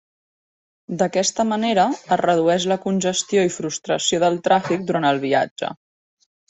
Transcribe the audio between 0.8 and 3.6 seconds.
D'aquesta manera, es redueix la congestió i